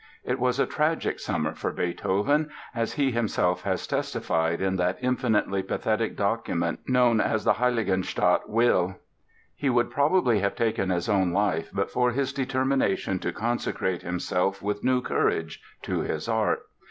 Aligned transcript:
It 0.23 0.39
was 0.39 0.59
a 0.59 0.65
tragic 0.65 1.19
summer 1.19 1.53
for 1.53 1.71
Beethoven, 1.71 2.49
as 2.73 2.93
he 2.93 3.11
himself 3.11 3.61
has 3.65 3.85
testified 3.85 4.59
in 4.59 4.75
that 4.77 4.97
infinitely 4.99 5.61
pathetic 5.61 6.17
document 6.17 6.79
known 6.87 7.21
as 7.21 7.43
the 7.43 7.53
"Heiligenstadt 7.53 8.49
Will." 8.49 8.95
He 9.55 9.69
would 9.69 9.91
probably 9.91 10.39
have 10.39 10.55
taken 10.55 10.89
his 10.89 11.07
own 11.07 11.31
life 11.33 11.69
but 11.71 11.91
for 11.91 12.09
his 12.09 12.33
determination 12.33 13.19
to 13.19 13.31
consecrate 13.31 14.01
himself 14.01 14.59
with 14.63 14.83
new 14.83 15.03
courage 15.03 15.61
to 15.83 15.99
his 16.01 16.27
art. 16.27 16.63